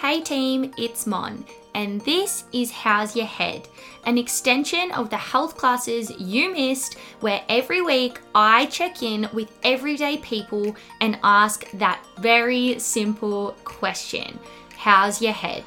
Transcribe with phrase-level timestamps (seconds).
[0.00, 1.44] Hey team, it's Mon,
[1.74, 3.66] and this is How's Your Head,
[4.06, 9.50] an extension of the health classes you missed, where every week I check in with
[9.64, 14.38] everyday people and ask that very simple question
[14.76, 15.64] How's your head?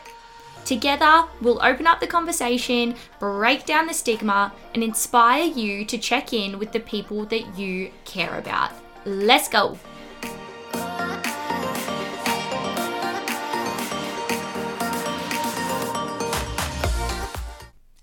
[0.63, 6.31] Together, we'll open up the conversation, break down the stigma, and inspire you to check
[6.31, 8.71] in with the people that you care about.
[9.03, 9.77] Let's go!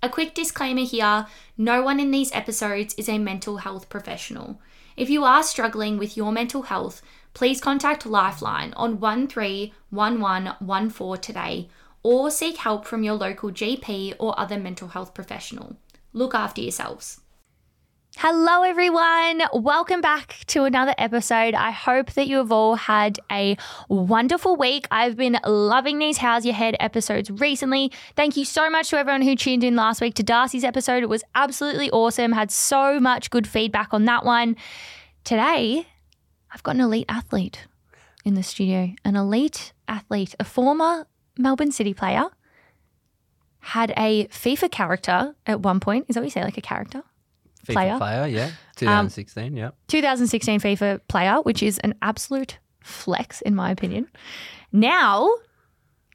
[0.01, 1.27] A quick disclaimer here
[1.57, 4.61] no one in these episodes is a mental health professional.
[4.97, 7.03] If you are struggling with your mental health,
[7.35, 11.69] please contact Lifeline on 131114 today
[12.05, 15.75] or seek help from your local GP or other mental health professional.
[16.13, 17.19] Look after yourselves.
[18.21, 19.43] Hello, everyone.
[19.53, 21.55] Welcome back to another episode.
[21.55, 23.57] I hope that you have all had a
[23.89, 24.89] wonderful week.
[24.91, 27.93] I've been loving these How's Your Head episodes recently.
[28.17, 31.05] Thank you so much to everyone who tuned in last week to Darcy's episode.
[31.05, 32.33] It was absolutely awesome.
[32.33, 34.57] Had so much good feedback on that one.
[35.23, 35.87] Today,
[36.51, 37.69] I've got an elite athlete
[38.25, 41.07] in the studio, an elite athlete, a former
[41.39, 42.25] Melbourne City player,
[43.61, 46.07] had a FIFA character at one point.
[46.09, 47.05] Is that what you say, like a character?
[47.67, 47.99] FIFA player.
[47.99, 48.51] player, yeah.
[48.77, 49.71] 2016, yeah.
[49.89, 54.09] 2016 FIFA player, which is an absolute flex, in my opinion.
[54.73, 55.31] Now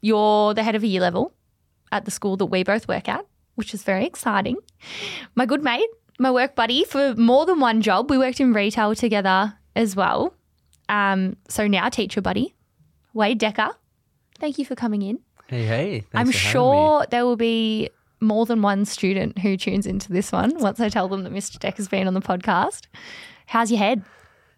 [0.02, 1.34] you're the head of a year level
[1.92, 4.58] at the school that we both work at, which is very exciting.
[5.36, 5.88] My good mate,
[6.20, 10.34] my work buddy for more than one job, we worked in retail together as well.
[10.90, 12.56] Um, so now teacher buddy,
[13.14, 13.72] Wade Dekker,
[14.40, 15.20] thank you for coming in.
[15.48, 16.00] Hey, hey.
[16.12, 17.90] thanks I'm sure there will be
[18.24, 21.58] more than one student who tunes into this one once I tell them that Mr.
[21.60, 22.88] Dekker's been on the podcast.
[23.46, 24.04] How's your head?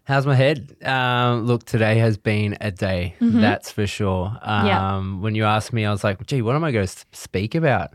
[0.04, 0.76] How's my head?
[0.84, 4.36] Um, look, today has been a day, that's for sure.
[4.40, 5.00] Um, Yeah.
[5.20, 7.90] When you asked me, I was like, gee, what am I going to speak about?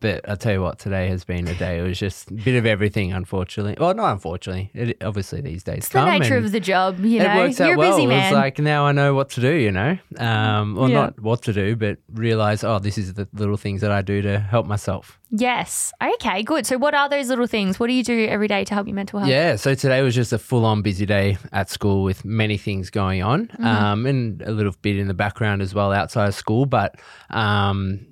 [0.00, 1.78] But I'll tell you what, today has been a day.
[1.78, 3.76] It was just a bit of everything, unfortunately.
[3.80, 4.70] Well, not unfortunately.
[4.74, 7.32] It, obviously, these days It's the nature of the job, you know.
[7.32, 7.90] it works out You're a well.
[7.92, 8.30] busy It man.
[8.32, 9.96] was like now I know what to do, you know.
[10.18, 10.96] Um, well, Yeah.
[11.00, 14.20] not what to do, but realize, oh, this is the little things that I do
[14.20, 15.18] to help myself.
[15.30, 15.92] yes.
[16.02, 16.66] Okay, good.
[16.66, 17.80] So what are those little things?
[17.80, 19.30] What do you do every day to help your mental health?
[19.30, 22.90] Yeah, so today was just a full on busy day at school with many things
[22.90, 23.64] going on Mm-hmm.
[23.66, 26.66] um, and a little bit in the background as well outside of school.
[26.66, 26.96] But
[27.30, 28.06] um,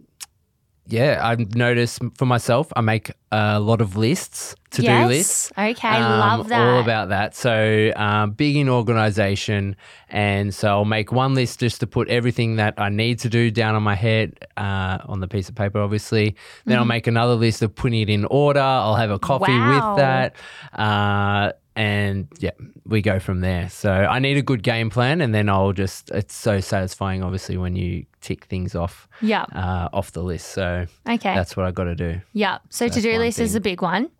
[0.87, 5.09] yeah, I've noticed for myself, I make a lot of lists, to do yes.
[5.09, 5.53] lists.
[5.57, 6.61] Okay, Um, love that.
[6.75, 7.35] All about that.
[7.35, 9.77] So, um, big in organization.
[10.09, 13.51] And so, I'll make one list just to put everything that I need to do
[13.51, 16.37] down on my head uh, on the piece of paper, obviously.
[16.65, 18.61] Then, I'll make another list of putting it in order.
[18.61, 19.91] I'll have a coffee Wow.
[19.95, 20.37] with that.
[20.73, 22.51] Uh, and yeah,
[22.87, 23.69] we go from there.
[23.69, 25.21] So, I need a good game plan.
[25.21, 29.43] And then I'll just, it's so satisfying, obviously, when you tick things off yeah.
[29.55, 30.49] uh, off the list.
[30.49, 31.35] So, Okay.
[31.35, 32.21] that's what I got to do.
[32.33, 32.59] yeah.
[32.71, 34.11] So to do list is a big one.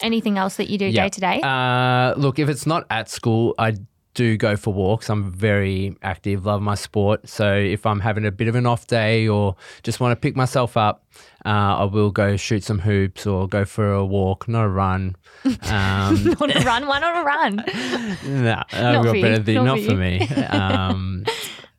[0.00, 1.40] Anything else that you do day to day?
[1.42, 3.74] Uh, look, if it's not at school, I
[4.18, 5.08] do go for walks.
[5.08, 7.28] I'm very active, love my sport.
[7.28, 10.34] So if I'm having a bit of an off day or just want to pick
[10.34, 11.04] myself up,
[11.46, 15.14] uh, I will go shoot some hoops or go for a walk, not a run.
[15.44, 17.56] Um, Not a run, why not a run?
[18.44, 20.28] nah, Not I've got better not not for for me.
[20.50, 21.24] Um,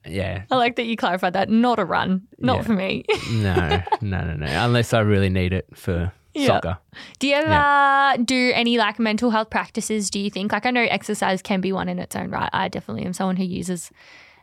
[0.05, 1.49] yeah, I like that you clarified that.
[1.49, 2.21] Not a run.
[2.39, 2.63] Not Yeah.
[2.63, 3.03] for me.
[3.31, 4.45] no, no, no, no.
[4.65, 6.47] Unless I really need it for Yeah.
[6.47, 6.77] soccer.
[7.19, 10.09] Do you ever do any like mental health practices?
[10.09, 12.49] Do you think like I know exercise can be one in its own right.
[12.53, 13.91] I definitely am someone who uses,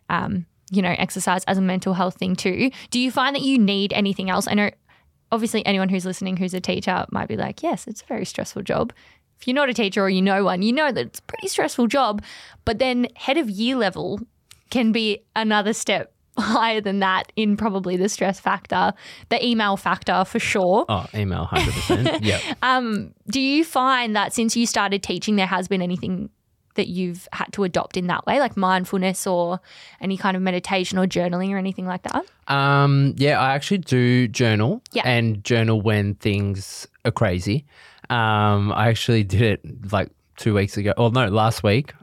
[0.08, 2.70] um, you know, exercise as a mental health thing too.
[2.90, 4.48] Do you find that you need anything else?
[4.48, 4.70] I know,
[5.32, 8.62] obviously, anyone who's listening who's a teacher might be like, yes, it's a very stressful
[8.62, 8.92] job.
[9.38, 11.48] If you're not a teacher or you know one, you know that it's a pretty
[11.48, 12.22] stressful job.
[12.64, 14.20] But then head of year level
[14.70, 18.92] can be another step higher than that in probably the stress factor,
[19.30, 20.84] the email factor for sure.
[20.88, 22.18] Oh, email, 100%.
[22.22, 22.40] yeah.
[22.62, 26.30] Um, do you find that since you started teaching, there has been anything
[26.74, 29.60] that you've had to adopt in that way, like mindfulness or
[30.00, 32.26] any kind of meditation or journaling or anything like that?
[32.54, 35.02] Um, yeah, I actually do journal Yeah.
[35.06, 37.64] and journal when things are crazy.
[38.10, 40.92] Um, I actually did it like two weeks ago.
[40.98, 41.94] Oh no, last week.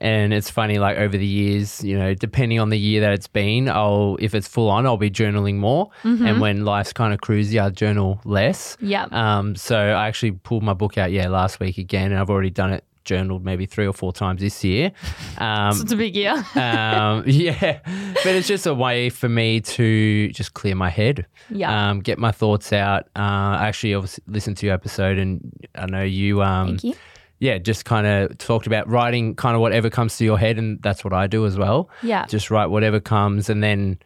[0.00, 3.26] And it's funny, like over the years, you know, depending on the year that it's
[3.26, 5.90] been, I'll if it's full on, I'll be journaling more.
[6.04, 8.76] And when life's kind of cruisy, I journal less.
[8.80, 9.06] Yeah.
[9.10, 12.50] Um, so I actually pulled my book out, yeah, last week again, and I've already
[12.50, 14.92] done it, journaled maybe three or four times this year.
[15.38, 16.32] Um, it's a big year.
[16.56, 21.90] um, yeah, but it's just a way for me to just clear my head, Yeah.
[21.90, 23.04] um, get my thoughts out.
[23.14, 26.94] Uh, I actually obviously listened to your episode, and I know you, um, Thank you.
[27.38, 30.80] Yeah, just kind of talked about writing kind of whatever comes to your head, and
[30.82, 31.90] that's what I do as well.
[32.02, 32.26] Yeah.
[32.26, 33.98] Just write whatever comes, and then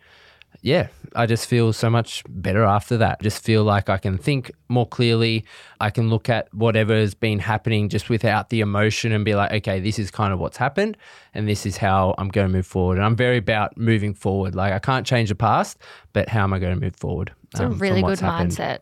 [0.63, 3.19] yeah, I just feel so much better after that.
[3.21, 5.45] I just feel like I can think more clearly.
[5.81, 9.51] I can look at whatever has been happening just without the emotion and be like,
[9.53, 10.97] okay, this is kind of what's happened
[11.35, 12.99] and this is how I'm going to move forward.
[12.99, 14.55] And I'm very about moving forward.
[14.55, 15.79] Like I can't change the past,
[16.13, 17.33] but how am I going to move forward?
[17.51, 18.53] It's a um, really good happened.
[18.53, 18.79] mindset.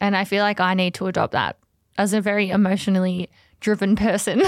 [0.00, 1.58] And I feel like I need to adopt that
[1.98, 3.28] as a very emotionally
[3.60, 4.42] driven person.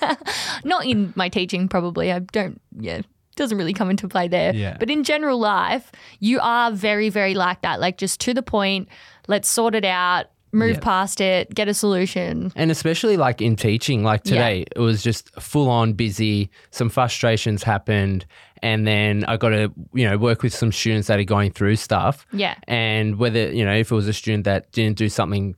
[0.64, 2.12] Not in my teaching, probably.
[2.12, 3.02] I don't, yeah,
[3.36, 4.54] doesn't really come into play there.
[4.54, 4.76] Yeah.
[4.78, 7.80] But in general life, you are very, very like that.
[7.80, 8.88] Like just to the point,
[9.28, 10.80] let's sort it out, move Yeah.
[10.80, 12.50] past it, get a solution.
[12.56, 14.30] And especially like in teaching, like Yeah.
[14.32, 16.50] today, it was just full on busy.
[16.70, 18.24] Some frustrations happened.
[18.62, 21.76] And then I got to, you know, work with some students that are going through
[21.76, 22.26] stuff.
[22.32, 22.54] Yeah.
[22.66, 25.56] And whether, you know, if it was a student that didn't do something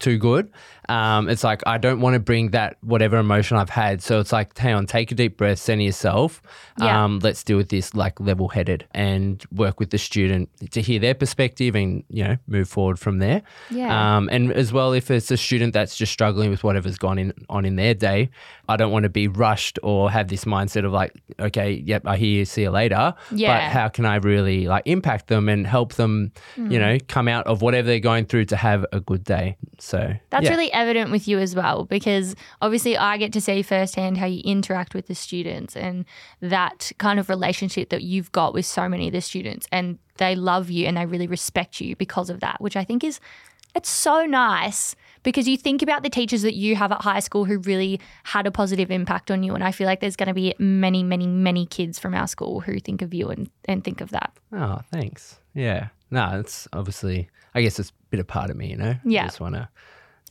[0.00, 0.50] too good,
[0.88, 4.02] um, it's like, I don't want to bring that, whatever emotion I've had.
[4.02, 6.42] So it's like, hang on, take a deep breath, center yourself.
[6.80, 7.04] Yeah.
[7.04, 10.98] Um, let's deal with this like level headed and work with the student to hear
[10.98, 13.42] their perspective and, you know, move forward from there.
[13.70, 14.16] Yeah.
[14.16, 17.32] Um, and as well, if it's a student that's just struggling with whatever's gone in
[17.48, 18.30] on in their day,
[18.70, 22.16] I don't want to be rushed or have this mindset of like, okay, yep, I
[22.16, 23.14] hear you, see you later.
[23.32, 23.52] Yeah.
[23.54, 26.80] But how can I really like impact them and help them, you Mm.
[26.80, 29.56] know, come out of whatever they're going through to have a good day?
[29.78, 30.50] So That's yeah.
[30.50, 34.40] really evident with you as well, because obviously I get to see firsthand how you
[34.44, 36.04] interact with the students and
[36.40, 39.66] that kind of relationship that you've got with so many of the students.
[39.72, 43.02] And they love you and they really respect you because of that, which I think
[43.04, 43.20] is
[43.74, 47.44] it's so nice because you think about the teachers that you have at high school
[47.44, 49.54] who really had a positive impact on you.
[49.54, 52.60] And I feel like there's going to be many, many, many kids from our school
[52.60, 54.32] who think of you and, and think of that.
[54.52, 55.38] Oh, thanks.
[55.54, 55.88] Yeah.
[56.10, 58.94] No, it's obviously, I guess it's a bit of part of me, you know?
[59.04, 59.26] Yeah.
[59.26, 59.68] Just want to.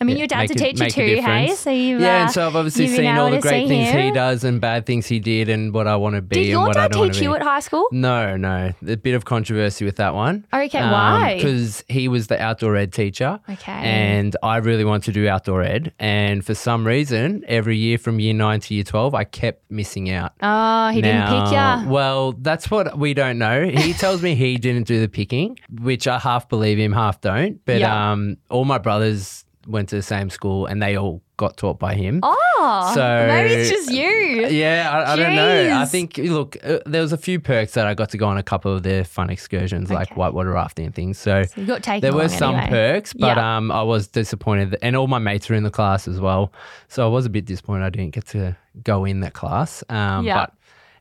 [0.01, 1.48] I mean, Yeah, your dad's a make a- teacher a too, hey?
[1.56, 4.12] So you've, Yeah, uh, and so I've obviously seen all the great see things he
[4.12, 6.68] does and bad things he did and what I want to be Did and your
[6.68, 7.25] what I dad don't want teach to be.
[7.25, 7.88] you at high school?
[7.92, 8.72] No, no.
[8.88, 10.46] A bit of controversy with that one.
[10.54, 11.36] Okay, why?
[11.36, 13.40] Because he was the outdoor ed teacher.
[13.50, 13.72] Okay.
[13.72, 15.92] And I really wanted to do outdoor ed.
[16.00, 20.10] And for some reason, every year from year nine to year 12, I kept missing
[20.10, 20.34] out.
[20.42, 21.90] Oh, he didn't pick you.
[21.90, 23.68] Well, that's what we don't know.
[23.68, 27.60] He tells me he didn't do the picking, which I half believe him, half don't.
[27.66, 28.12] But Yeah.
[28.12, 31.94] um, all my brothers went to the same school and they all got taught by
[31.94, 32.20] him.
[32.24, 34.48] Oh, So- maybe it's just you.
[34.48, 35.78] Yeah, I, I don't know.
[35.80, 38.38] I think look, uh, there was a few perks that I got to go on
[38.38, 40.16] a couple of their fun excursions, like Okay.
[40.16, 41.18] whitewater rafting and things.
[41.18, 42.02] So You got taken.
[42.02, 42.70] there were some anyway.
[42.70, 43.58] perks, but Yeah.
[43.58, 46.52] um, I was disappointed, and all my mates were in the class as well.
[46.88, 49.84] So I was a bit disappointed I didn't get to go in that class.
[49.90, 50.38] Um, Yeah.
[50.38, 50.54] but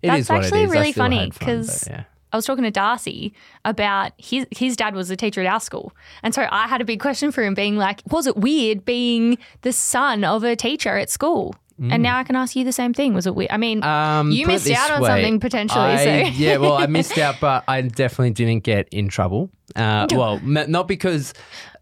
[0.03, 0.71] it is That's what actually it is.
[0.71, 2.05] I really funny had fun, but 'cause yeah.
[2.33, 3.33] I was talking to Darcy
[3.65, 5.93] about his his dad was a teacher at our school,
[6.23, 9.39] and so I had a big question for him, being like, "Was it weird being
[9.63, 12.93] the son of a teacher at school?" And now I can ask you the same
[12.93, 13.15] thing.
[13.15, 13.53] Was it weird?
[13.53, 13.87] I mean, Mm.
[13.87, 15.81] Um, you missed out on way, something potentially.
[15.85, 19.51] I- so yeah, well, I missed out, but I definitely didn't get in trouble.
[19.77, 21.35] Uh, well, not because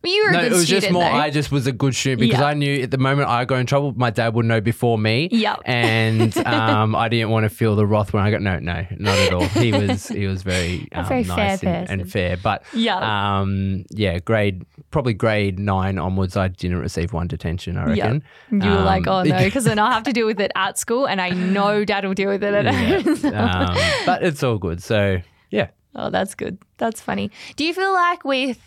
[0.06, 1.02] you were no, a good it was student, just more.
[1.02, 1.10] though.
[1.10, 2.46] I just was a good student because Yeah.
[2.46, 5.28] I knew at the moment I got in trouble, my dad would know before me.
[5.30, 5.60] Yep.
[5.64, 9.18] and um, I didn't want to feel the wrath when I got no, no, not
[9.18, 9.44] at all.
[9.46, 12.10] He was he was very, um, very nice fair and, and person.
[12.10, 12.36] fair.
[12.36, 13.38] But Yeah.
[13.40, 17.76] um, yeah, grade probably grade nine onwards, I didn't receive one detention.
[17.76, 18.22] I reckon.
[18.50, 20.78] You were like, Um, oh no, because then I'll have to deal with it at
[20.78, 23.34] school, and I know dad will deal with it at home.
[23.34, 23.76] um,
[24.06, 24.82] but it's all good.
[24.82, 25.18] So
[25.50, 25.68] yeah.
[25.98, 26.58] Oh, that's good.
[26.76, 27.30] That's funny.
[27.56, 28.58] Do you feel like with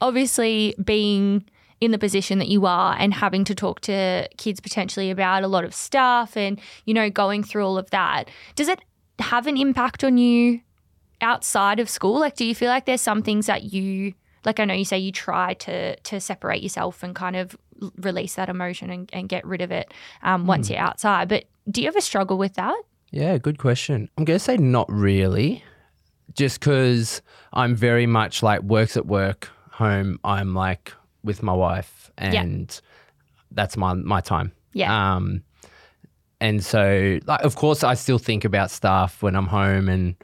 [0.00, 1.44] obviously being
[1.80, 5.48] in the position that you are and having to talk to kids potentially about a
[5.48, 8.80] lot of stuff and, you know, going through all of that, does it
[9.18, 10.60] have an impact on you
[11.20, 12.20] outside of school?
[12.20, 14.12] Like, do you feel like there's some things that you,
[14.44, 17.56] like, I know you say you try to to separate yourself and kind of
[17.96, 19.92] release that emotion and, and get rid of it
[20.22, 22.76] um, once you're outside, but do you ever struggle with that?
[23.10, 24.08] Yeah, good question.
[24.16, 25.64] I'm going to say not really,
[26.34, 30.20] just because I'm very much like works at work, home.
[30.22, 30.92] I'm like
[31.24, 32.80] with my wife, and
[33.50, 34.52] that's my my time.
[34.72, 34.90] Yeah.
[35.16, 35.42] Um,
[36.40, 40.14] and so, like, of course, I still think about stuff when I'm home, and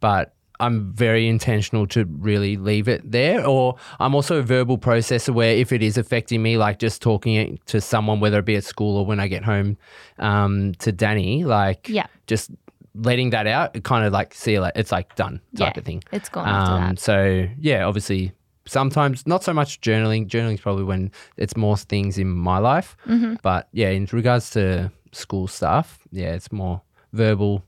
[0.00, 3.44] but I'm very intentional to really leave it there.
[3.46, 7.34] Or I'm also a verbal processor where if it is affecting me, like just talking
[7.34, 9.76] it to someone, whether it be at school or when I get home
[10.18, 12.06] um, to Danny, like Yeah.
[12.26, 12.50] just
[12.94, 14.80] letting that out, kind of like see you later.
[14.80, 16.02] It's like done type Yeah, of thing.
[16.12, 16.98] It's gone after Um, that.
[16.98, 18.32] so yeah, obviously
[18.68, 20.28] sometimes not so much journaling.
[20.28, 22.96] Journaling is probably when it's more things in my life.
[23.06, 23.34] Mm-hmm.
[23.42, 26.82] But yeah, in regards to school stuff, yeah, it's more
[27.12, 27.64] verbal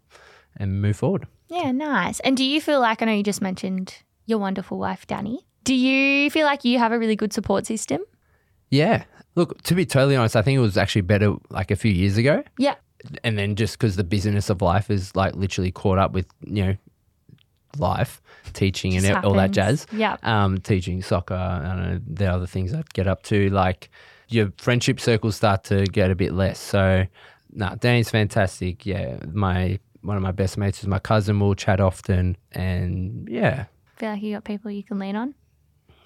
[0.56, 1.26] and move forward.
[1.48, 2.20] Yeah, nice.
[2.20, 3.94] And do you feel like I know you just mentioned
[4.26, 5.46] your wonderful wife, Danny?
[5.64, 8.02] Do you feel like you have a really good support system?
[8.70, 9.04] Yeah.
[9.34, 12.16] Look, to be totally honest, I think it was actually better like a few years
[12.16, 12.42] ago.
[12.58, 12.76] Yeah.
[13.24, 16.64] And then just because the busyness of life is like literally caught up with, you
[16.64, 16.76] know,
[17.78, 18.20] life,
[18.52, 19.86] teaching and Just all that jazz.
[19.92, 20.16] Yeah.
[20.22, 23.90] Um, teaching soccer, and the other things I'd get up to, like
[24.28, 26.58] your friendship circles start to get a bit less.
[26.58, 27.04] So,
[27.52, 28.86] no, Danny's fantastic.
[28.86, 31.38] Yeah, my one of my best mates is my cousin.
[31.40, 35.34] We'll chat often, and yeah, Feel like you got people you can lean on.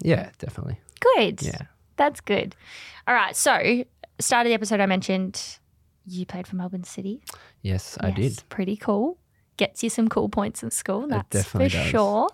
[0.01, 0.79] yeah, definitely.
[1.17, 1.43] Good.
[1.43, 1.59] Yeah.
[1.97, 2.57] That's good.
[3.07, 3.37] All right.
[3.37, 3.85] So,
[4.19, 5.59] start of the episode, I mentioned
[6.07, 7.23] you played for Melbourne City.
[7.63, 8.43] Yes, I Yes, did.
[8.49, 9.17] Pretty cool.
[9.57, 11.07] Gets you some cool points in school.
[11.07, 11.73] That's for does.
[11.73, 12.29] sure.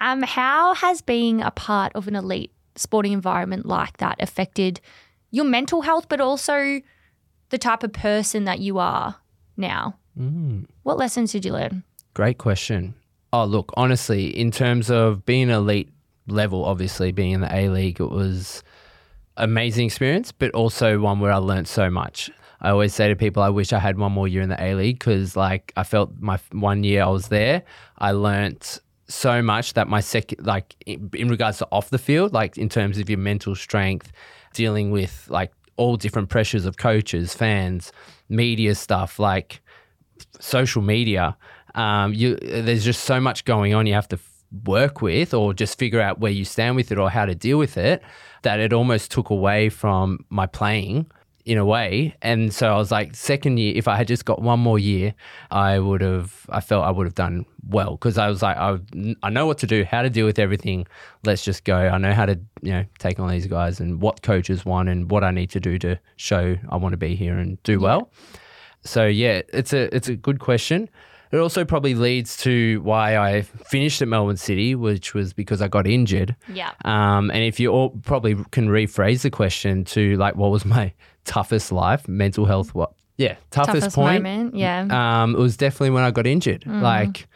[0.00, 4.80] Um, how has being a part of an elite sporting environment like that affected
[5.30, 6.80] your mental health, but also
[7.50, 9.16] the type of person that you are
[9.56, 9.98] now?
[10.18, 10.66] Mm.
[10.84, 11.84] What lessons did you learn?
[12.14, 12.94] Great question.
[13.32, 15.92] Oh, look, honestly, in terms of being elite
[16.28, 18.62] level, obviously being in the A League, it was
[19.36, 22.30] amazing experience, but also one where I learned so much.
[22.64, 24.74] I always say to people, I wish I had one more year in the A
[24.74, 27.62] League because, like, I felt my one year I was there,
[27.98, 32.32] I learnt so much that my second, like, in, in regards to off the field,
[32.32, 34.12] like, in terms of your mental strength,
[34.54, 37.92] dealing with like all different pressures of coaches, fans,
[38.30, 39.60] media stuff, like,
[40.40, 41.36] social media,
[41.74, 44.18] um, you there's just so much going on you have to
[44.64, 47.58] work with or just figure out where you stand with it or how to deal
[47.58, 48.00] with it
[48.42, 51.04] that it almost took away from my playing
[51.44, 52.14] in a way.
[52.22, 55.14] And so I was like, second year, if I had just got one more year,
[55.50, 58.78] I would have, I felt I would have done well because I was like, I,
[59.22, 60.86] I know what to do, how to deal with everything.
[61.24, 61.76] Let's just go.
[61.76, 65.10] I know how to, you know, take on these guys and what coaches want and
[65.10, 68.10] what I need to do to show I want to be here and do well.
[68.82, 70.88] So yeah, it's a it's a good question.
[71.32, 75.66] It also probably leads to why I finished at Melbourne City, which was because I
[75.66, 76.36] got injured.
[76.48, 76.70] Yeah.
[76.84, 80.92] Um, and if you all probably can rephrase the question to like, what was my
[81.24, 82.74] toughest life, mental health?
[82.74, 82.92] What?
[83.16, 84.22] Yeah, toughest, Toughest point.
[84.24, 84.56] moment.
[84.56, 85.22] Yeah.
[85.22, 86.62] Um, it was definitely when I got injured.
[86.62, 86.82] Mm.
[86.82, 87.28] Like,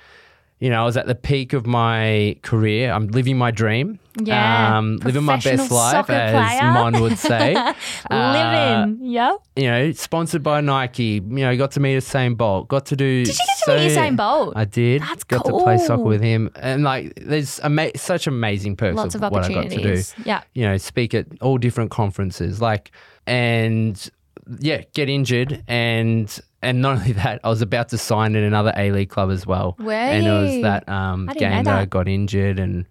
[0.60, 2.90] you know, I was at the peak of my career.
[2.92, 3.98] I'm living my dream.
[4.20, 4.76] Yeah.
[4.78, 6.72] Um, living my best life, as player.
[6.72, 7.54] Mon would say.
[8.10, 9.10] Uh, Living.
[9.10, 9.34] Yep.
[9.56, 11.14] you know, sponsored by Nike.
[11.14, 12.68] You know, got to meet Usain Bolt.
[12.68, 13.24] Got to do.
[13.24, 14.54] Did you get to meet Usain Bolt?
[14.56, 15.02] I did.
[15.02, 19.14] That's got to play soccer with him, and like, there's ama- such amazing perks Lots
[19.14, 19.74] of of what I got to do.
[19.74, 20.14] opportunities.
[20.24, 20.42] Yeah.
[20.54, 22.90] You know, speak at all different conferences, like,
[23.26, 24.10] and
[24.58, 28.72] yeah, get injured, and and not only that, I was about to sign in another
[28.76, 31.84] A League club as well, Were and it was that um, I game that I
[31.84, 32.86] got injured, and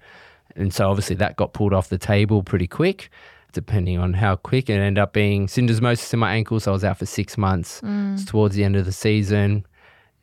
[0.55, 3.09] and so obviously that got pulled off the table pretty quick.
[3.53, 6.83] Depending on how quick it ended up being syndesmosis in my ankle, so I was
[6.83, 7.81] out for six months.
[7.81, 8.13] Mm.
[8.13, 9.65] It's towards the end of the season.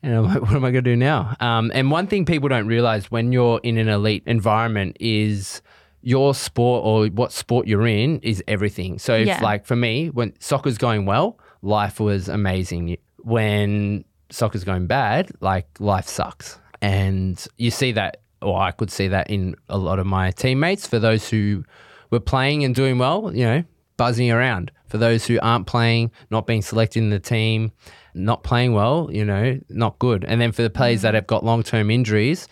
[0.03, 1.35] And I'm like, what am I going to do now?
[1.41, 5.61] Um, and one thing people don't realize when you're in an elite environment is
[6.05, 8.99] your sport or what sport you're in is everything.
[8.99, 12.97] So, if like for me, when soccer's going well, life was amazing.
[13.17, 16.59] When soccer's going bad, like life sucks.
[16.79, 20.85] And you see that, or I could see that in a lot of my teammates.
[20.85, 21.63] For those who
[22.11, 23.63] were playing and doing well, you know,
[23.97, 24.71] buzzing around.
[24.87, 27.71] For those who aren't playing, not being selected in the team,
[28.13, 30.23] not playing well, you know, not good.
[30.23, 31.15] And then for the players that mm.
[31.15, 32.47] have got long term injuries,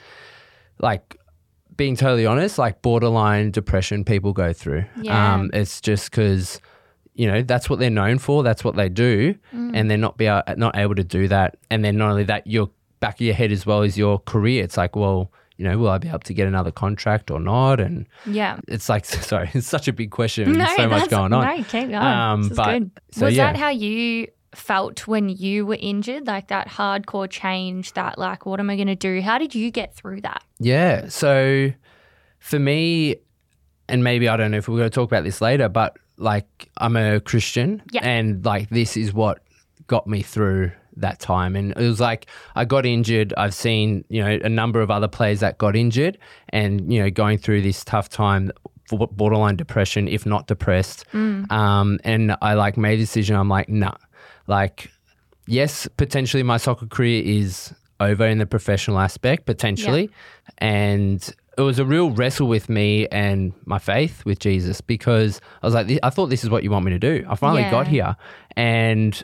[0.79, 1.19] like
[1.77, 4.85] being totally honest, like borderline depression people go through.
[5.01, 5.33] Yeah.
[5.35, 6.59] Um, it's just because,
[7.15, 8.43] you know, that's what they're known for.
[8.43, 9.35] That's what they do.
[9.51, 11.57] And they're not, be, not able to do that.
[11.69, 14.63] And then not only that, your back of your head as well is your career.
[14.63, 17.79] It's like, well, you know, will I be able to get another contract or not?
[17.79, 18.59] And Yeah.
[18.67, 20.51] it's like, sorry, it's such a big question.
[20.53, 21.45] No, so much going on.
[21.57, 21.95] No, keep going.
[21.95, 22.91] Um, this is but- good.
[23.11, 23.51] so, Was yeah.
[23.53, 26.27] that how you felt when you were injured?
[26.27, 29.21] Like that hardcore change, that like, what am I going to do?
[29.21, 30.43] How did you get through that?
[30.59, 31.07] Yeah.
[31.09, 31.71] So
[32.39, 33.17] for me,
[33.89, 36.69] and maybe I don't know if we're going to talk about this later, but like
[36.77, 38.01] I'm a Christian Yeah.
[38.03, 39.39] and like this is what
[39.87, 41.55] got me through that time.
[41.55, 43.33] And it was like I got injured.
[43.35, 46.17] I've seen, you know, a number of other players that got injured
[46.49, 48.51] and, you know, going through this tough time
[48.85, 51.05] for borderline depression, if not depressed.
[51.13, 53.35] Um, and I like made a decision.
[53.35, 53.95] I'm like, nah,
[54.47, 54.91] like,
[55.47, 60.09] yes, potentially my soccer career is over in the professional aspect, potentially.
[60.57, 65.67] And it was a real wrestle with me and my faith with Jesus because I
[65.67, 67.25] was like, I thought this is what you want me to do.
[67.29, 67.71] I finally Yeah.
[67.71, 68.15] got here
[68.57, 69.23] and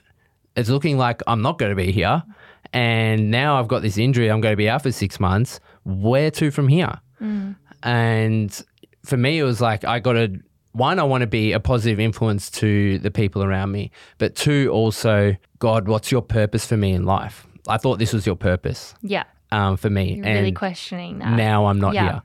[0.56, 2.24] it's looking like I'm not going to be here.
[2.72, 4.30] And now I've got this injury.
[4.30, 5.60] I'm going to be out for six months.
[5.86, 6.94] Where to from here?
[7.20, 7.56] Mm.
[7.82, 8.62] And
[9.04, 10.40] for me, it was like, I got to,
[10.72, 13.92] one, I want to be a positive influence to the people around me.
[14.18, 17.46] But two, also, God, what's your purpose for me in life?
[17.68, 19.24] I thought this was your purpose Yeah.
[19.52, 20.16] um, for me.
[20.16, 21.32] You're and really questioning that.
[21.36, 22.04] now I'm not Yeah.
[22.12, 22.22] here.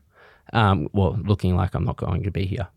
[0.52, 2.68] Um, well, looking like I'm not going to be here.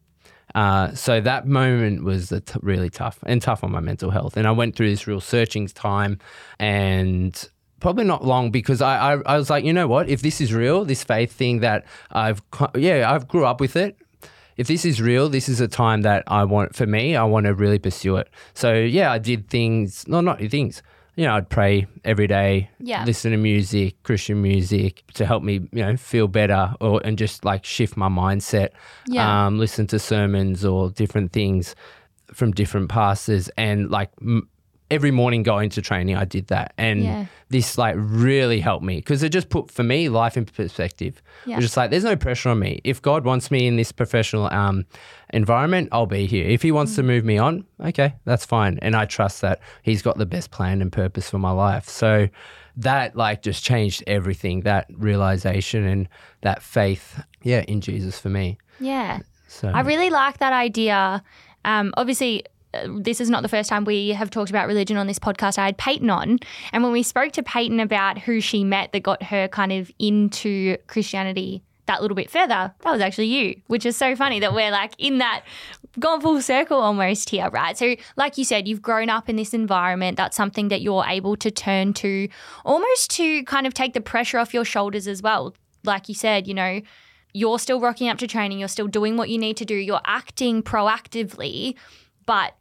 [0.56, 4.38] Uh, so that moment was t- really tough and tough on my mental health.
[4.38, 6.18] And I went through this real searching time,
[6.58, 10.10] and probably not long because I, I, I was like, you know what?
[10.10, 12.42] If this is real, this faith thing that I've,
[12.76, 13.98] yeah, I've grew up with it.
[14.58, 17.16] If this is real, this is a time that I want for me.
[17.16, 18.30] I want to really pursue it.
[18.54, 20.08] So yeah, I did things.
[20.08, 20.82] No, not things.
[21.16, 22.70] You know, I'd pray every day.
[22.80, 23.04] Yeah.
[23.04, 27.44] Listen to music, Christian music, to help me, you know, feel better, or and just
[27.44, 28.70] like shift my mindset.
[29.08, 29.48] Yeah.
[29.48, 31.76] Um, listen to sermons or different things
[32.34, 34.48] from different pastors, and like m-
[34.90, 37.26] every morning going to training, I did that, and Yeah.
[37.50, 41.22] this like really helped me because it just put for me life in perspective.
[41.46, 41.54] Yeah.
[41.54, 42.80] It was just like there's no pressure on me.
[42.84, 44.86] If God wants me in this professional um,
[45.34, 46.48] environment, I'll be here.
[46.48, 50.02] If He wants to move me on, okay, that's fine, and I trust that He's
[50.02, 51.88] got the best plan and purpose for my life.
[51.90, 52.30] So
[52.78, 54.62] that like just changed everything.
[54.62, 56.08] That realization and
[56.42, 58.58] that faith, yeah, in Jesus for me.
[58.80, 59.20] Yeah.
[59.48, 61.24] So I really like that idea.
[61.66, 62.44] Um, obviously,
[62.88, 65.58] this is not the first time we have talked about religion on this podcast.
[65.58, 66.40] I had Peyton on,
[66.72, 69.92] and when we spoke to Peyton about who she met that got her kind of
[70.00, 74.54] into Christianity that little bit further, that was actually you, which is so funny that
[74.54, 75.44] we're like in that
[76.00, 77.78] gone full circle almost here, right?
[77.78, 80.18] So, like you said, you've grown up in this environment.
[80.18, 82.28] That's something that you're able to turn to
[82.66, 85.56] almost to kind of take the pressure off your shoulders as well.
[85.84, 86.82] Like you said, you know,
[87.34, 90.02] you're still rocking up to training, you're still doing what you need to do, you're
[90.06, 91.76] acting proactively.
[92.26, 92.56] But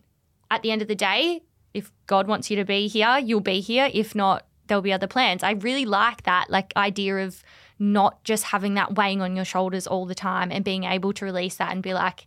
[0.50, 1.42] at the end of the day,
[1.74, 3.90] if God wants you to be here, you'll be here.
[3.92, 5.42] If not, there'll be other plans.
[5.42, 7.42] I really like that, like idea of
[7.78, 11.24] not just having that weighing on your shoulders all the time and being able to
[11.24, 12.26] release that and be like,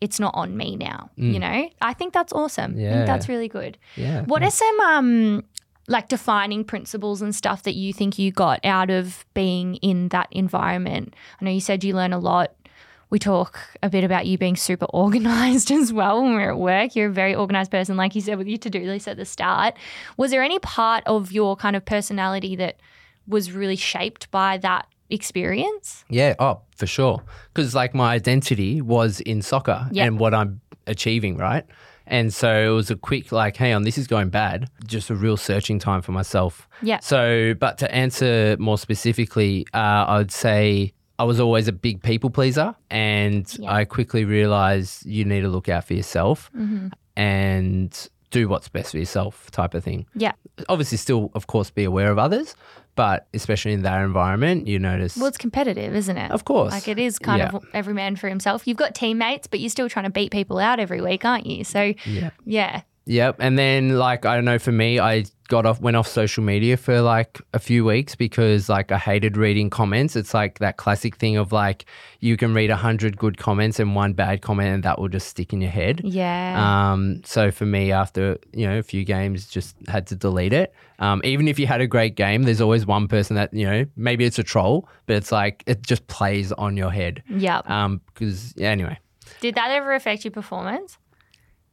[0.00, 1.10] it's not on me now.
[1.16, 2.74] You know, I think that's awesome.
[2.76, 2.92] I Yeah.
[2.92, 3.78] think that's really good.
[3.96, 4.22] yeah.
[4.22, 5.44] What are some um
[5.88, 10.28] like defining principles and stuff that you think you got out of being in that
[10.30, 11.14] environment?
[11.40, 12.52] I know you said you learn a lot.
[13.12, 16.96] We talk a bit about you being super organized as well when we're at work.
[16.96, 19.26] You're a very organized person, like you said, with your to do list at the
[19.26, 19.74] start.
[20.16, 22.76] Was there any part of your kind of personality that
[23.28, 26.06] was really shaped by that experience?
[26.08, 27.22] Yeah, oh, for sure.
[27.52, 30.04] Because like my identity was in soccer Yeah.
[30.04, 31.66] and what I'm achieving, right?
[32.06, 34.70] And so it was a quick like, hey, on, this is going bad.
[34.86, 36.66] Just a real searching time for myself.
[36.80, 37.00] Yeah.
[37.00, 42.30] So, but to answer more specifically, uh, I'd say I was always a big people
[42.30, 43.72] pleaser, and Yeah.
[43.72, 46.88] I quickly realized you need to look out for yourself mm-hmm.
[47.16, 50.32] and do what's best for yourself, type of thing Yeah.
[50.68, 52.56] obviously still of course be aware of others
[52.94, 56.30] but especially in that environment you notice Well, it's competitive, isn't it?
[56.32, 57.50] of course Like it is kind Yeah.
[57.52, 58.66] of every man for himself.
[58.66, 61.62] You've got teammates, but you're still trying to beat people out every week, aren't you?
[61.64, 62.82] So, yeah yeah.
[63.04, 66.42] Yep and then like i don't know for me i got off went off social
[66.42, 70.76] media for like a few weeks because like i hated reading comments it's like that
[70.78, 71.84] classic thing of like
[72.20, 75.28] you can read a hundred good comments and one bad comment and that will just
[75.28, 76.92] stick in your head Yeah.
[76.92, 80.72] Um, so for me, after you know a few games, just had to delete it.
[80.98, 83.86] Um, even if you had a great game, there's always one person that you know
[83.96, 87.22] maybe it's a troll, but it's like it just plays on your head.
[87.28, 87.68] yep.
[87.68, 88.98] Um, because yeah, anyway,
[89.40, 90.98] Did that ever affect your performance?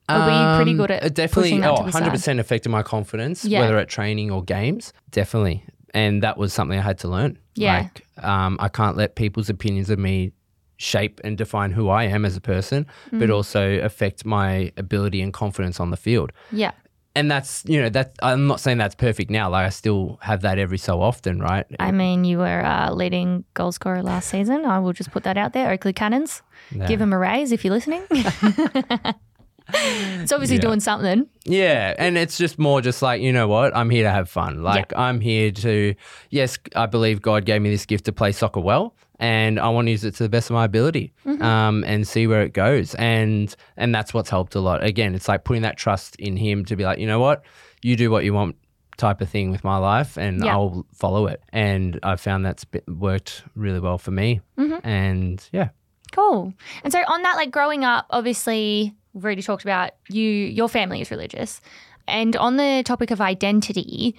[0.10, 2.70] Or were you pretty Um, good at it definitely pushing that oh, 100 percent affected
[2.70, 3.62] my confidence, Yeah.
[3.62, 5.64] whether at training or games, definitely.
[5.94, 7.38] And that was something I had to learn.
[7.56, 7.80] Yeah.
[7.80, 10.34] Like, um, I can't let people's opinions of me
[10.78, 13.20] shape and define who I am as a person, Mm.
[13.20, 16.32] but also affect my ability and confidence on the field.
[16.52, 16.72] Yeah.
[17.16, 19.50] and that's you know that I'm not saying that's perfect now.
[19.50, 21.66] Like I still have that every so often, right?
[21.80, 24.64] I mean, you were uh, leading goal scorer last season.
[24.64, 25.70] I will just put that out there.
[25.72, 26.88] Oakleigh Cannons, Yeah.
[26.88, 28.04] give him a raise if you're listening.
[30.22, 30.62] it's obviously Yeah.
[30.62, 31.28] doing something.
[31.46, 34.62] Yeah, and it's just more just like you know what I'm here to have fun.
[34.64, 35.96] Like I'm here to
[36.30, 39.88] yes, I believe God gave me this gift to play soccer well, and I want
[39.88, 42.94] to use it to the best of my ability, um, and see where it goes.
[42.96, 44.84] And and that's what's helped a lot.
[44.84, 47.44] Again, it's like putting that trust in Him to be like, you know what,
[47.82, 48.56] you do what you want
[48.98, 50.52] type of thing with my life and Yeah.
[50.52, 54.42] I'll follow it and I found that's worked really well for me
[54.84, 55.70] and yeah
[56.12, 56.54] Cool.
[56.84, 60.24] And so on that, like growing up, obviously we've already talked about you.
[60.24, 61.62] Your family is religious,
[62.08, 64.16] and on the topic of identity,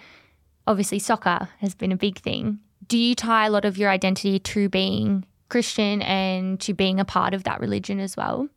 [0.67, 2.59] obviously soccer has been a big thing.
[2.87, 7.05] Do you tie a lot of your identity to being Christian and to being a
[7.05, 8.49] part of that religion as well?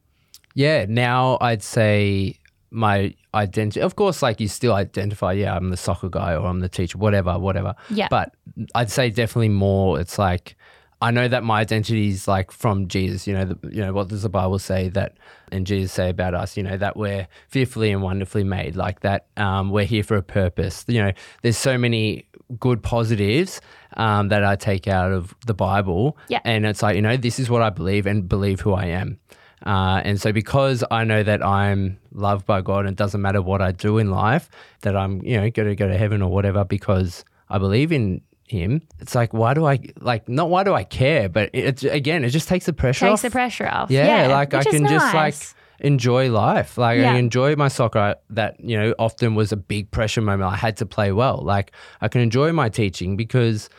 [0.55, 3.81] Yeah, now I'd say my identity.
[3.81, 5.33] Of course, like you still identify.
[5.33, 7.75] Yeah, I'm the soccer guy, or I'm the teacher, whatever, whatever.
[7.89, 8.07] Yeah.
[8.09, 8.35] But
[8.75, 9.99] I'd say definitely more.
[9.99, 10.55] It's like
[11.03, 13.27] I know that my identity is like from Jesus.
[13.27, 15.17] You know, the, you know what does the Bible say that,
[15.51, 16.55] and Jesus say about us?
[16.55, 18.77] You know that we're fearfully and wonderfully made.
[18.77, 20.85] Like that, um, we're here for a purpose.
[20.87, 21.11] You know,
[21.41, 22.25] there's so many
[22.57, 23.59] good positives
[23.97, 26.17] um, that I take out of the Bible.
[26.29, 26.39] Yeah.
[26.45, 29.19] And it's like you know, this is what I believe and believe who I am.
[29.65, 33.41] Uh, and so, because I know that I'm loved by God, and it doesn't matter
[33.41, 34.49] what I do in life,
[34.83, 38.21] that I'm, you know, going to go to heaven or whatever, because I believe in
[38.53, 38.81] him.
[38.99, 40.29] It's like, why do I like?
[40.29, 43.21] Not why do I care, but it's again, it just takes the pressure Takes off.
[43.23, 43.91] the pressure off.
[43.91, 45.35] Yeah, like I can just like
[45.79, 46.77] enjoy life.
[46.77, 47.13] Like Yeah.
[47.13, 50.49] I enjoy my soccer that, you know, often was a big pressure moment.
[50.49, 51.41] I had to play well.
[51.43, 53.69] Like I can enjoy my teaching because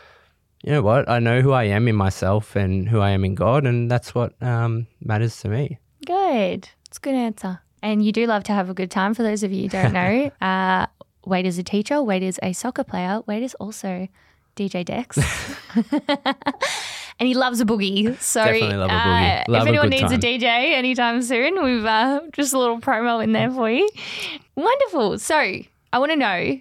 [0.63, 1.09] you know what?
[1.09, 4.15] I know who I am in myself and who I am in God and that's
[4.15, 5.79] what um, matters to me.
[6.05, 6.69] Good.
[6.89, 7.61] It's a good answer.
[7.83, 9.13] And you do love to have a good time.
[9.15, 10.87] For those of you who don't know, uh,
[11.27, 12.03] Wade is a teacher.
[12.03, 13.21] Wade is a soccer player.
[13.27, 14.09] Wade is also
[14.57, 15.19] DJ Dex.
[17.19, 18.19] and he loves a boogie.
[18.21, 19.41] So a boogie.
[19.41, 20.19] uh, Love if a anyone good needs a.
[20.19, 23.89] DJ anytime soon, we've uh, just a little promo in there for you.
[24.57, 25.19] Wonderful.
[25.19, 26.61] So I want to know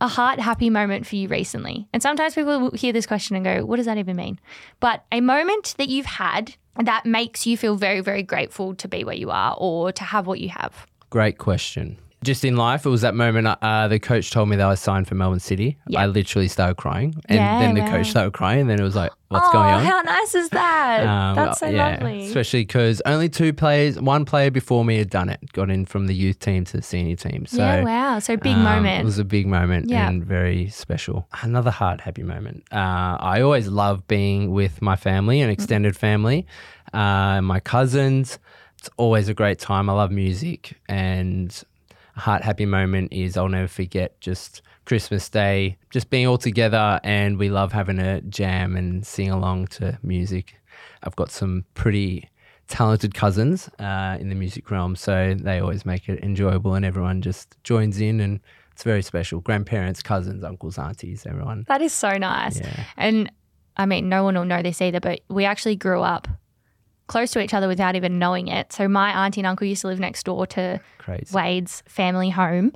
[0.00, 1.86] a heart happy moment for you recently.
[1.92, 4.40] And sometimes people will hear this question and go, what does that even mean?
[4.80, 9.04] But a moment that you've had that makes you feel very, very grateful to be
[9.04, 10.86] where you are or to have what you have.
[11.10, 11.98] Great question.
[12.22, 14.80] Just in life, it was that moment uh, the coach told me that I was
[14.80, 15.76] signed for Melbourne City.
[15.88, 16.02] Yeah.
[16.02, 17.14] I literally started crying.
[17.28, 17.90] And Yeah, then the wow.
[17.90, 18.60] coach started crying.
[18.62, 19.84] And then it was like, what's oh, going on?
[19.84, 21.06] how nice is that?
[21.06, 22.26] Um, That's so yeah, lovely.
[22.26, 26.06] Especially because only two players, one player before me had done it, got in from
[26.06, 27.46] the youth team to the senior team.
[27.46, 28.18] So yeah, wow.
[28.20, 29.02] So big um, moment.
[29.02, 30.08] It was a big moment Yeah.
[30.08, 31.26] and very special.
[31.42, 32.62] Another heart happy moment.
[32.70, 36.46] Uh, I always love being with my family and extended family,
[36.92, 38.38] uh, my cousins.
[38.78, 39.88] It's always a great time.
[39.88, 41.62] I love music and
[42.16, 47.00] a heart happy moment is I'll never forget just Christmas Day, just being all together
[47.04, 50.60] and we love having a jam and sing along to music.
[51.02, 52.28] I've got some pretty
[52.68, 57.22] talented cousins uh, in the music realm, so they always make it enjoyable and everyone
[57.22, 58.40] just joins in and
[58.72, 59.40] it's very special.
[59.40, 61.64] Grandparents, cousins, uncles, aunties, everyone.
[61.68, 62.58] that is so nice.
[62.58, 62.84] Yeah.
[62.96, 63.30] And
[63.76, 66.28] I mean, no one will know this either, but we actually grew up
[67.12, 68.72] close to each other without even knowing it.
[68.72, 71.34] So my auntie and uncle used to live next door to Crazy.
[71.34, 72.72] Wade's family home.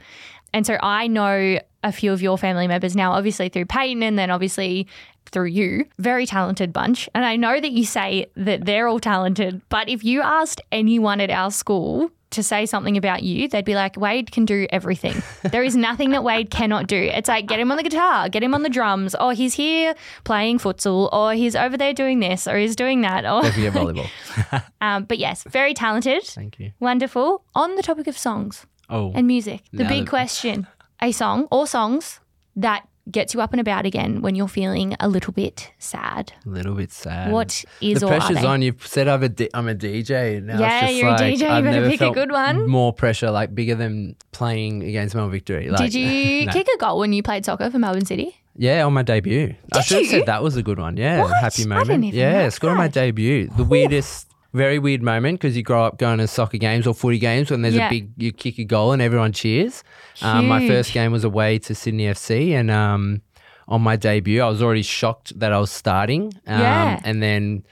[0.53, 4.18] And so I know a few of your family members now, obviously through Peyton and
[4.18, 4.87] then obviously
[5.25, 5.87] through you.
[5.99, 7.09] Very talented bunch.
[7.14, 11.20] And I know that you say that they're all talented, but if you asked anyone
[11.22, 15.23] at our school to say something about you, they'd be like, Wade can do everything.
[15.43, 16.97] there is nothing that Wade cannot do.
[17.01, 19.95] It's like, get him on the guitar, get him on the drums, or he's here
[20.25, 23.25] playing futsal, or he's over there doing this, or he's doing that.
[23.25, 24.62] Or, Don't volleyball.
[24.81, 26.25] um, but yes, very talented.
[26.25, 26.73] Thank you.
[26.81, 27.45] Wonderful.
[27.55, 30.67] On the topic of songs Oh, and music, the big that- question
[31.03, 32.21] a song or songs
[32.57, 36.33] that gets you up and about again when you're feeling a little bit sad.
[36.45, 37.31] a little bit sad.
[37.31, 38.62] What is all the pressure's on.
[38.62, 40.42] You've said I'm a, D- I'm a DJ.
[40.42, 42.69] Now Yeah, it's just you're a DJ, you I've better pick a good one.
[42.69, 45.69] More pressure, like bigger than playing against Melbourne Victory.
[45.71, 46.53] Like, Did you no.
[46.53, 48.37] kick a goal when you played soccer for Melbourne City?
[48.57, 49.49] Yeah, on my debut.
[49.49, 50.97] Did I should have said that was a good one.
[50.97, 51.37] Yeah, What?
[51.40, 52.05] happy moment.
[52.12, 53.49] yeah, scored on my debut.
[53.57, 57.19] The weirdest, very weird moment because you grow up going to soccer games or footy
[57.19, 57.87] games when there's Yeah.
[57.88, 59.85] a big, you kick a goal and everyone cheers.
[60.23, 63.23] Um, my first game was away to Sydney FC and um,
[63.69, 66.33] on my debut, I was already shocked that I was starting.
[66.47, 67.01] Um, Yeah.
[67.05, 67.64] And then,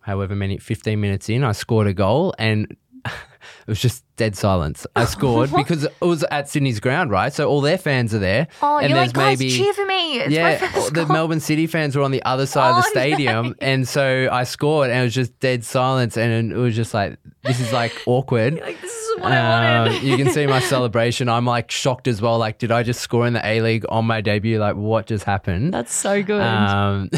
[0.00, 2.76] however many, 15 minutes in, I scored a goal and
[3.60, 4.86] it was just dead silence.
[4.96, 7.32] I scored because it was at Sydney's ground, right?
[7.32, 8.48] So all their fans are there.
[8.62, 10.18] Oh, and you're like, there's guys, cheer for me.
[10.20, 10.58] It's yeah,
[10.90, 13.86] the goal." Melbourne City fans were on the other side of Oh, the stadium, and
[13.88, 17.60] so I scored, and it was just dead silence, and it was just like this
[17.60, 18.60] is like awkward.
[18.68, 19.36] Like, this is what I
[19.78, 20.02] Um, wanted.
[20.02, 21.28] you can see my celebration.
[21.28, 22.38] I'm like shocked as well.
[22.38, 24.58] Like, did I just score in the A League on my debut?
[24.58, 25.72] Like, what just happened?
[25.74, 26.42] That's so good.
[26.42, 27.08] Um,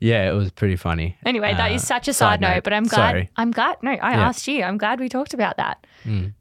[0.00, 1.16] yeah, it was pretty funny.
[1.26, 3.10] Anyway, that Uh, is such a side, note, but I'm glad.
[3.10, 3.30] Sorry.
[3.36, 3.76] I'm glad.
[3.82, 4.26] No, I Yeah.
[4.28, 4.62] asked you.
[4.62, 5.86] I'm glad we talked about that.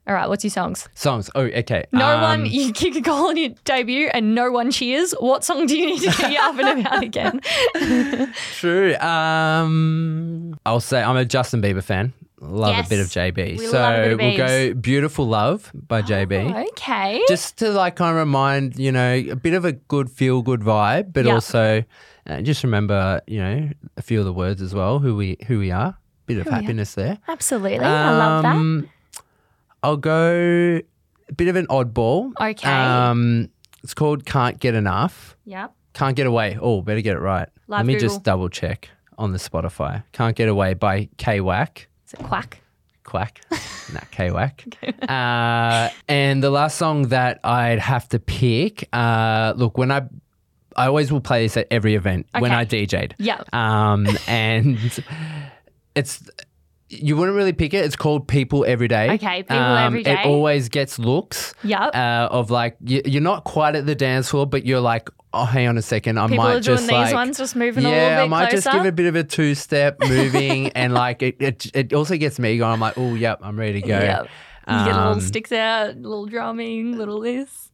[0.07, 0.89] All right, what's your songs?
[0.95, 1.29] Songs.
[1.35, 1.85] Oh, okay.
[1.91, 5.13] No Um, one, you kick a goal on your debut and no one cheers.
[5.19, 7.41] What song do you need to you up and about again?
[8.53, 8.95] True.
[8.95, 12.13] Um, I'll say I'm a Justin Bieber fan.
[12.43, 12.87] Love Yes.
[12.87, 13.59] a bit of JB.
[13.59, 16.69] We so love a bit of we'll go "Beautiful Love" by JB.
[16.69, 17.21] okay.
[17.27, 20.61] just to like kind of remind you know a bit of a good feel good
[20.61, 21.33] vibe but Yeah.
[21.35, 21.83] also
[22.25, 25.59] uh, just remember you know a few of the words as well who we who
[25.59, 25.95] we are
[26.35, 27.79] bit of happiness there Absolutely.
[27.79, 28.55] I love that.
[28.55, 28.89] Um,
[29.83, 30.79] i'll go
[31.29, 32.67] a bit of an oddball Okay.
[32.69, 33.49] um
[33.83, 35.73] it's called can't get enough Yep.
[35.93, 38.09] can't get away oh better get it right Love let me Google.
[38.09, 42.59] just double check on the spotify can't get away by k-wack Is it quack?
[43.03, 43.41] Quack.
[43.93, 44.63] nah, K-Wack.
[45.09, 50.03] uh, and the last song that I'd have to pick, uh, look, when I,
[50.77, 53.15] I always will play this at every event when I DJ'd.
[53.17, 53.41] Yeah.
[53.51, 54.77] Um, and
[55.95, 56.23] it's,
[56.89, 57.85] you wouldn't really pick it.
[57.85, 59.07] It's called People Every Day.
[59.07, 60.13] Um, Okay, People Every Day.
[60.13, 61.95] It always gets looks Yep.
[61.95, 65.45] uh, of like, you, you're not quite at the dance floor, but you're like, oh,
[65.45, 66.17] hang on a second.
[66.17, 68.23] I People might are doing just these like, ones, just moving a yeah, little bit
[68.23, 68.55] I might closer.
[68.63, 71.93] just give it a bit of a two step moving, and like it, it, it
[71.93, 72.73] also gets me going.
[72.73, 73.97] I'm like, oh, yep, I'm ready to go.
[73.97, 74.27] Yep.
[74.67, 77.71] You get little Um, sticks out, little drumming, little this.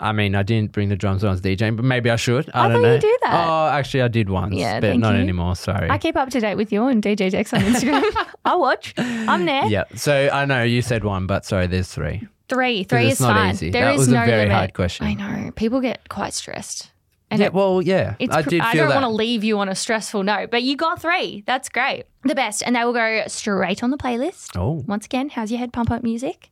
[0.00, 2.50] I mean, I didn't bring the drums when I was DJing, but maybe I should.
[2.54, 2.94] I, I don't thought know.
[2.94, 3.48] you do that.
[3.48, 5.20] Oh, actually, I did once, Yeah, but not you.
[5.20, 5.54] anymore.
[5.56, 5.88] Sorry.
[5.90, 8.02] I keep up to date with you on DJ Dex on Instagram.
[8.44, 8.92] I watch.
[8.98, 9.66] I'm there.
[9.66, 9.84] yeah.
[9.94, 12.26] So I know you said one, but sorry, there's three.
[12.48, 12.84] Three.
[12.84, 13.54] Three is not fine.
[13.54, 13.70] easy.
[13.70, 14.52] There That is was a no very limit.
[14.56, 15.06] hard question.
[15.06, 15.50] I know.
[15.52, 16.90] People get quite stressed.
[17.30, 17.46] And yeah.
[17.46, 18.16] it- Well, yeah.
[18.30, 18.94] I did I don't that.
[19.00, 21.42] want to leave you on a stressful note, but you got three.
[21.46, 22.04] That's great.
[22.24, 22.62] The best.
[22.66, 24.50] And they will go straight on the playlist.
[24.58, 24.84] Oh.
[24.86, 26.50] Once again, how's your head pump up music?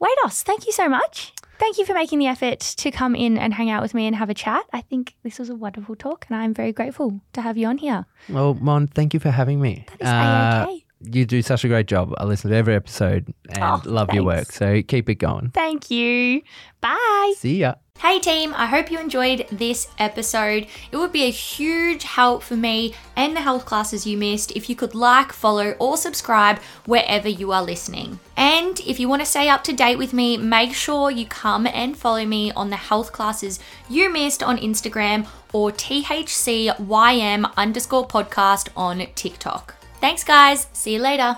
[0.00, 1.32] Waitos, thank you so much.
[1.60, 4.16] Thank you for making the effort to come in and hang out with me and
[4.16, 4.64] have a chat.
[4.72, 7.76] I think this was a wonderful talk, and I'm very grateful to have you on
[7.76, 8.06] here.
[8.30, 9.84] Well, Mon, thank you for having me.
[9.98, 10.76] That is A-okay.
[10.76, 12.14] Uh, you do such a great job.
[12.18, 14.52] I listen to every episode and Oh, love your work.
[14.52, 15.50] So keep it going.
[15.50, 16.42] Thank you.
[16.80, 17.34] Bye.
[17.36, 17.74] See ya.
[18.00, 20.66] Hey team, I hope you enjoyed this episode.
[20.90, 24.70] It would be a huge help for me and the health classes you missed if
[24.70, 28.18] you could like, follow, or subscribe wherever you are listening.
[28.38, 31.66] And if you want to stay up to date with me, make sure you come
[31.66, 33.60] and follow me on the health classes
[33.90, 39.74] you missed on Instagram or THCYM underscore podcast on TikTok.
[40.00, 40.68] Thanks, guys.
[40.72, 41.36] See you later.